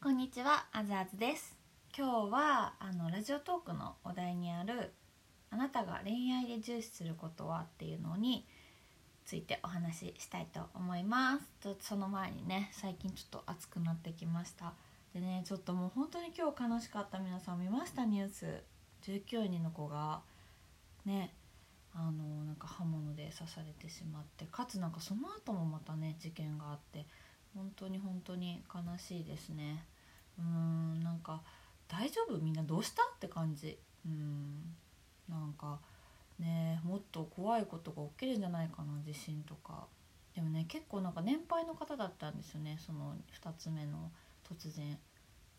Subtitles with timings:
[0.00, 1.56] こんにちは、あずあずです。
[1.92, 4.92] 今日はあのラジオトークのお題にある
[5.50, 8.46] あなたが恋愛で重視することはっていうのに
[9.26, 11.50] ついてお話ししたいと思います。
[11.60, 14.72] とその前にね、最近ちょっと暑くなってきました。
[15.12, 18.04] でね、ちょっともう本当に今日悲しかった皆さん見ました？
[18.04, 18.62] ニュース。
[19.02, 20.20] 19人の子が
[21.06, 21.34] ね、
[21.92, 27.04] あのなんか刃物で刺されてしまってかつなんかその後もまたね事件があって
[27.58, 29.84] 本当に本当に悲しいですね。
[30.38, 31.42] うーんなんか
[31.88, 32.38] 大丈夫？
[32.38, 33.02] みんなどうした？
[33.02, 33.76] って感じ。
[34.06, 34.76] うん
[35.28, 35.80] なんか
[36.38, 39.88] ねもっと怖いことが起きるんじゃないかな地震とか。
[40.36, 42.78] でもね結構なんか年配の方だったんですよね。
[42.78, 44.12] その2つ目の
[44.48, 44.96] 突然。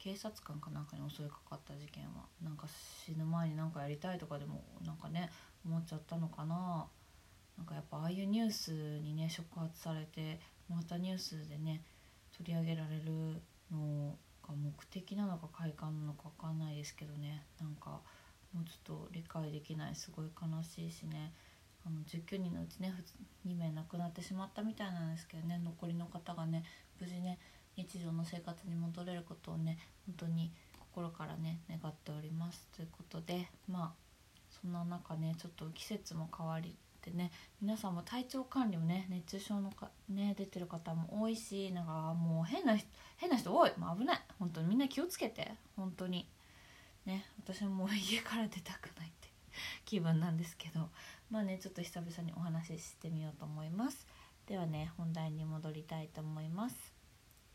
[0.02, 2.24] 警察官かなんかに襲いかかった事件は。
[2.42, 2.68] なんか
[3.06, 5.30] 死ぬ前に何かやりたいとかでもなんかね
[5.66, 6.88] 思っちゃったのかな。
[7.58, 11.82] なんかやっぱああいうニュースにね触発されてまたニュースでね
[12.38, 13.42] 取り上げられる
[13.72, 14.16] の
[14.48, 17.44] が目的なのか快感なのか分かんないですけどね。
[17.60, 18.02] なんか
[18.54, 21.34] もうちょっと理解できないすごい悲しいしね。
[21.86, 22.94] あの19人のうちね
[23.48, 25.60] 2名亡くなってしまったみたいなんですけどね。
[25.64, 26.64] 残りの方がね
[27.00, 27.38] 無事ね
[27.76, 32.68] 日常の生活に戻れることをね本当に心からね願っております。
[32.76, 34.10] ということでまあ
[34.50, 36.76] そんな中ねちょっと季節も変わり
[37.10, 42.78] ってね皆さんも体調管理もね熱中症のかね出てる方も多いしなんかもう変な
[43.18, 43.74] 変な人多い。
[43.78, 44.22] もう危ない。
[44.40, 44.68] 本当に。
[44.68, 45.52] みんな気をつけて。
[45.76, 46.28] 本当に。
[47.06, 49.30] ね私ももう家から出たくないって
[49.86, 50.90] 気分なんですけど。
[51.30, 54.08] まあねちょっと久々にお話ししてみようと思います。
[54.48, 56.94] ではね本題に戻りたいと思います。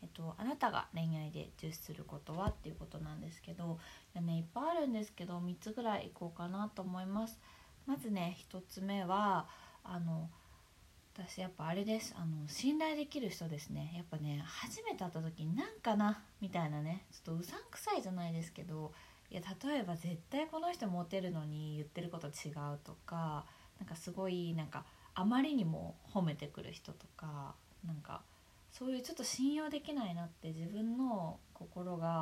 [0.01, 2.49] えっと、あなたが恋愛で重視することは？
[2.49, 3.79] っていうことなんですけど。
[4.13, 7.39] いや、ね、いっぱいあるんですけど3つぐらいいこうかなと思います。
[7.85, 9.47] まずね1つ目は
[9.83, 10.29] あの
[11.13, 12.13] 私やっぱあれです。
[12.17, 13.93] あの信頼できる人ですね。
[13.95, 17.05] やっぱね初めて会った時になんかなみたいなね。
[17.11, 18.91] ちょっとうさんくさいじゃないですけど
[19.31, 23.45] いや例えば絶対この人モテるのに言ってること違うとか
[23.79, 27.55] なんかすごいなんかあまりにも褒めてくる人とか
[27.85, 28.21] なんか
[28.71, 32.14] そういうちょっと信用できないなって自分の心が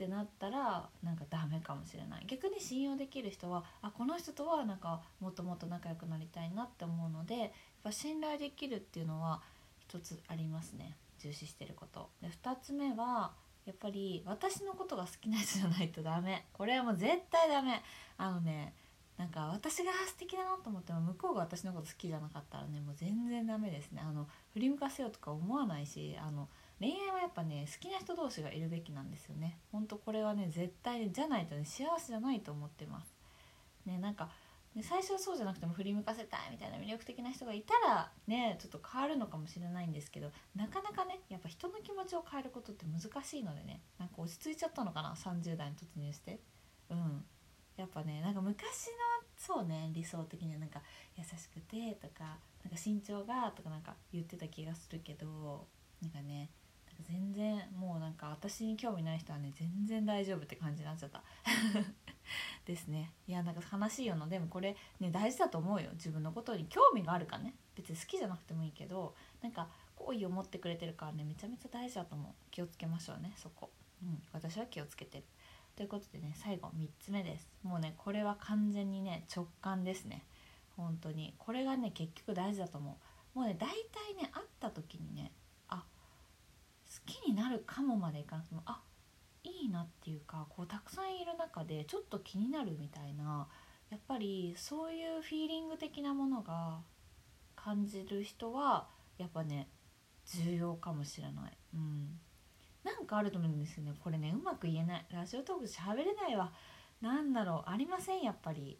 [0.00, 2.24] ってなったらなんかダメかもしれない。
[2.26, 7.50] 逆に信用できる人はあこの人とはなんかもっともっと仲良くなりたいなって思うのでやっ
[7.84, 9.42] ぱ信頼できるっていうのは
[9.78, 10.96] 一つありますね。
[11.18, 12.08] 重視してること。
[12.22, 13.32] で2つ目は
[13.66, 16.46] やっぱり私のことが好きな人じゃないとダメ。
[16.54, 17.82] これはもう絶対ダメ。
[18.16, 18.72] あのね
[19.18, 24.00] なんか私が素敵だなと思っても向こうが私のこと好きじゃなかったらねもう全然ダメですね。
[24.02, 26.48] あの振り向かせようとか思わないしあの
[26.80, 29.58] 恋愛はやっぱね好きな人同士がいるべきなんですよね。
[29.70, 33.14] ほんとこれはね絶対じゃないとね幸せじゃないと思ってます。
[33.84, 34.30] ねなんか
[34.74, 46.40] ね最初はそうじゃなくても振り向かせたいみたいな魅力的な人がいたらねちょっと変わるのかもしれないんですけどなかなかねやっぱ人の気持ちを変えることって難しいのでねなんか落ち着いちゃったのかな30代に突入して。
[46.88, 47.24] うん。
[47.76, 50.82] やっぱねなんか昔のそうね理想的にはなんか
[51.16, 55.66] 優しくてとかなんか身長がとかなんか言ってた気がするけど
[56.02, 56.50] なんかね
[57.08, 61.22] 全然もうなんか私に興味ない人はね全然大丈夫って感じになっちゃった。
[62.64, 63.12] ですね。
[63.26, 64.16] いやなんか悲しいよ。
[64.16, 65.90] なでもこれね大事だと思うよ。
[65.92, 67.54] 自分のことに興味があるかね。
[67.74, 72.32] 別に好きじゃなくてもいいけどなんか好意を持ってくれてるからねめちゃめちゃ大事だと思う。
[72.50, 73.70] 気をつけましょうねそこ。
[74.02, 75.24] うん私は気をつけてる。
[75.76, 77.48] ということでね最後3つ目です。
[77.62, 80.24] もうねこれは完全にね直感ですね。
[80.76, 81.34] 本当に。
[81.38, 82.98] これがね結局大事だと思
[83.34, 83.38] う。
[83.38, 85.32] もうね大体ね会った時にね
[87.06, 88.80] きになるかもまでいかなくてもあ
[89.42, 93.48] いいなっていうかこうたくさんいる中でちょっと気になるみたいな
[93.90, 96.78] やっぱりそういうフィーリング的なものが
[97.56, 98.86] 感じる人は
[99.18, 99.68] やっぱね
[100.24, 101.56] 重要かもしれない。
[101.74, 102.18] うん。
[102.84, 103.92] なんかあると思うんですよね。
[104.02, 105.06] これねうまく言えない。
[105.10, 106.52] ラジオトーク喋れないわ。
[107.00, 107.70] なんだろう。
[107.70, 108.78] ありませんやっぱり。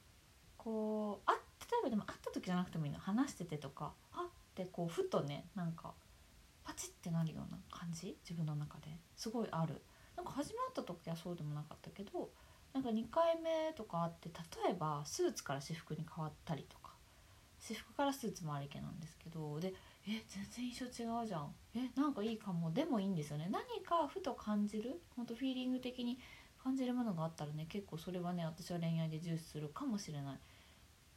[0.57, 1.39] こうあ例
[1.81, 2.99] えばでも会った時じゃなくてもいいの。
[2.99, 3.93] 話しててとか。
[4.13, 5.93] あってこうふとねなんか
[6.71, 8.17] パチってなるような感じ？
[8.23, 8.87] 自分の中で。
[9.17, 9.83] すごいある。
[10.17, 12.31] なんか始まった時はそうでもなかったけど
[12.73, 14.29] なんか2回目とかあって
[14.65, 16.91] 例えばスーツから私服に変わったりとか。
[17.59, 19.75] 私服からスーツもありけなんですけどで
[20.09, 21.53] え全然印象違うじゃん。
[21.75, 22.73] えなんかいいかも。
[22.73, 23.49] でもいいんですよね。
[23.51, 26.21] 何かふと感じるほんとフィーリング的に
[26.63, 30.39] 感じるものがあったらね結構それはね私は恋愛で重視するかもしれない。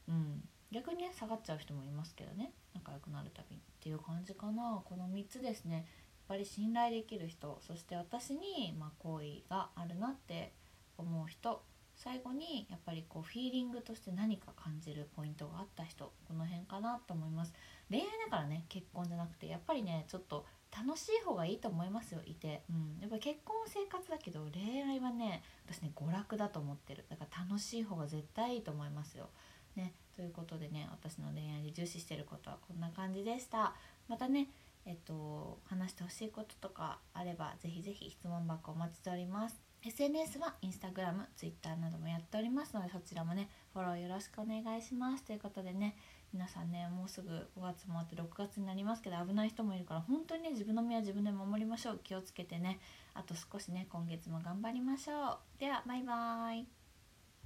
[0.10, 0.44] うん。
[0.74, 2.52] 逆にね下がっちゃう人もいますけどね。
[2.74, 4.82] 仲良くなるたびにっていう感じかな。
[4.84, 5.76] この3つですね。
[5.76, 5.86] やっ
[6.28, 10.54] ぱり信頼できる人そして私に、ま、好意があるなって
[10.98, 11.64] 思う人。
[11.96, 16.12] 最後にやっぱりこうフィーリングとして何か感じるポイントがあった人。
[16.28, 17.54] この辺かなと思います。
[17.90, 27.06] 恋愛だからね結婚じゃなくてやっぱりねちょっと楽しい方がいいと思いますよいて、うん、やっぱ結婚は生活だけど恋愛はね私ね娯楽だと思ってる。
[27.10, 29.30] だから楽しい方が絶対いいと思いますよ。
[29.76, 33.74] ね、ということでね私の恋愛で重視してることはこんな感じでした。
[34.08, 34.50] またね
[34.86, 39.60] えっと話してほしいこととかあればぜひぜひ質問箱お待ちしております。
[39.86, 45.24] SNS は Instagram、Twitter などもやっておりますのでそちらもねフォローよろしくお願いします。
[45.24, 45.96] ということでね
[46.34, 52.00] 皆さんねもうすぐ5月もあって6月になりますけど危ない人もいるから本当にね自分の身は自分で守りましょう。
[52.04, 52.80] 気をつけてね
[53.14, 55.60] あと少しね今月も頑張りましょう。
[55.60, 56.83] ではバイバーイ。